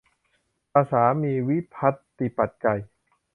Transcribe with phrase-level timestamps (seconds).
[0.73, 2.79] ภาษามีวิภัตติปัจจัย